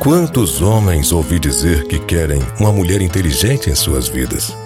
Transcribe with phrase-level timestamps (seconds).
[0.00, 4.56] Quantos homens ouvi dizer que querem uma mulher inteligente em suas vidas?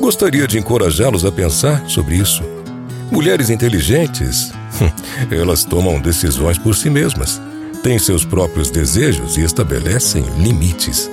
[0.00, 2.42] Gostaria de encorajá-los a pensar sobre isso.
[3.10, 4.50] Mulheres inteligentes,
[5.30, 7.38] elas tomam decisões por si mesmas,
[7.82, 11.10] têm seus próprios desejos e estabelecem limites.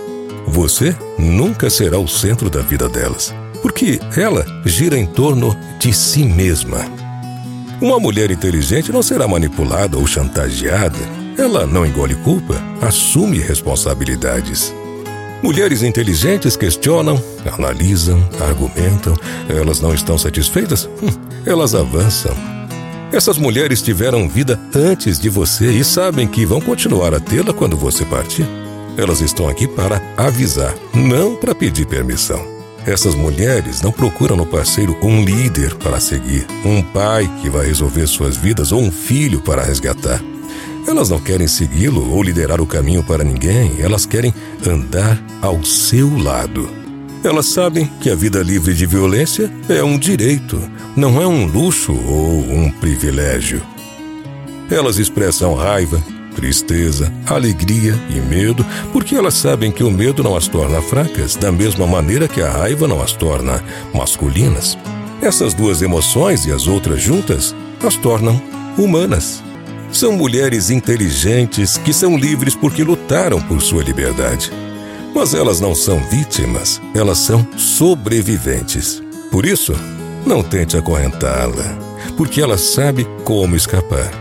[0.47, 6.23] Você nunca será o centro da vida delas, porque ela gira em torno de si
[6.23, 6.85] mesma.
[7.81, 11.18] Uma mulher inteligente não será manipulada ou chantageada.
[11.39, 14.75] Ela não engole culpa, assume responsabilidades.
[15.41, 17.17] Mulheres inteligentes questionam,
[17.49, 19.15] analisam, argumentam.
[19.47, 20.89] Elas não estão satisfeitas?
[21.01, 21.07] Hum,
[21.45, 22.35] elas avançam.
[23.13, 27.77] Essas mulheres tiveram vida antes de você e sabem que vão continuar a tê-la quando
[27.77, 28.45] você partir.
[28.97, 32.45] Elas estão aqui para avisar, não para pedir permissão.
[32.85, 38.07] Essas mulheres não procuram no parceiro um líder para seguir, um pai que vai resolver
[38.07, 40.21] suas vidas ou um filho para resgatar.
[40.89, 44.33] Elas não querem segui-lo ou liderar o caminho para ninguém, elas querem
[44.65, 46.67] andar ao seu lado.
[47.23, 50.59] Elas sabem que a vida livre de violência é um direito,
[50.95, 53.61] não é um luxo ou um privilégio.
[54.67, 56.03] Elas expressam raiva,
[56.35, 61.51] tristeza, alegria e medo, porque elas sabem que o medo não as torna fracas, da
[61.51, 64.75] mesma maneira que a raiva não as torna masculinas.
[65.21, 68.41] Essas duas emoções e as outras juntas as tornam
[68.75, 69.47] humanas.
[69.91, 74.51] São mulheres inteligentes que são livres porque lutaram por sua liberdade.
[75.13, 79.01] Mas elas não são vítimas, elas são sobreviventes.
[79.31, 79.73] Por isso,
[80.25, 81.77] não tente acorrentá-la,
[82.15, 84.11] porque ela sabe como escapar.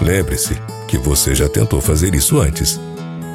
[0.00, 0.56] Lembre-se
[0.88, 2.80] que você já tentou fazer isso antes.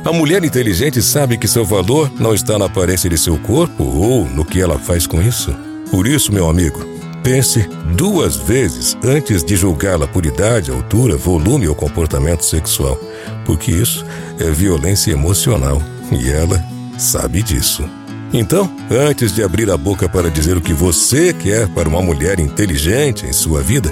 [0.03, 4.25] A mulher inteligente sabe que seu valor não está na aparência de seu corpo ou
[4.25, 5.55] no que ela faz com isso.
[5.89, 6.83] Por isso, meu amigo,
[7.23, 12.99] Pense duas vezes antes de julgá-la por idade, altura, volume ou comportamento sexual,
[13.45, 14.03] porque isso
[14.39, 16.63] é violência emocional e ela
[16.97, 17.87] sabe disso.
[18.33, 22.39] Então, antes de abrir a boca para dizer o que você quer para uma mulher
[22.39, 23.91] inteligente em sua vida,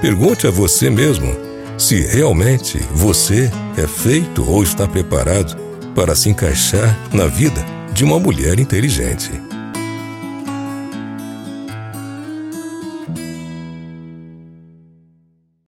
[0.00, 1.34] pergunte a você mesmo
[1.76, 5.56] se realmente você é feito ou está preparado
[5.94, 9.49] para se encaixar na vida de uma mulher inteligente.